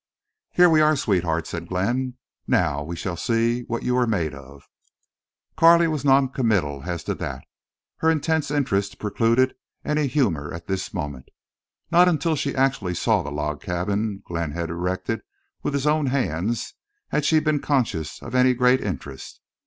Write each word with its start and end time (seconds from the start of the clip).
"Here 0.49 0.67
we 0.67 0.81
are, 0.81 0.95
sweetheart," 0.95 1.45
said 1.45 1.67
Glenn. 1.67 2.15
"Now 2.47 2.81
we 2.83 2.95
shall 2.95 3.15
see 3.15 3.61
what 3.65 3.83
you 3.83 3.95
are 3.97 4.07
made 4.07 4.33
of." 4.33 4.67
Carley 5.55 5.87
was 5.87 6.03
non 6.03 6.29
committal 6.29 6.81
as 6.87 7.03
to 7.03 7.13
that. 7.13 7.43
Her 7.97 8.09
intense 8.09 8.49
interest 8.49 8.97
precluded 8.97 9.53
any 9.85 10.07
humor 10.07 10.51
at 10.55 10.65
this 10.65 10.91
moment. 10.91 11.29
Not 11.91 12.07
until 12.07 12.35
she 12.35 12.55
actually 12.55 12.95
saw 12.95 13.21
the 13.21 13.29
log 13.31 13.61
cabin 13.61 14.23
Glenn 14.25 14.53
had 14.53 14.71
erected 14.71 15.21
with 15.61 15.75
his 15.75 15.85
own 15.85 16.07
hands 16.07 16.73
had 17.09 17.23
she 17.23 17.39
been 17.39 17.59
conscious 17.59 18.23
of 18.23 18.33
any 18.33 18.55
great 18.55 18.81
interest. 18.81 19.39